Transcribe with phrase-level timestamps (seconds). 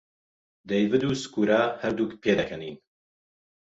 [0.69, 2.75] دەیڤد و سکورا هەردووک پێدەکەنین.